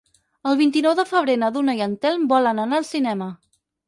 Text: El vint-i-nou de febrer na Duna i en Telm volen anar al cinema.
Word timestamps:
El 0.51 0.55
vint-i-nou 0.59 0.95
de 0.99 1.03
febrer 1.09 1.35
na 1.41 1.49
Duna 1.57 1.75
i 1.79 1.83
en 1.87 1.93
Telm 2.05 2.23
volen 2.31 2.63
anar 2.65 2.79
al 2.81 2.89
cinema. 2.89 3.29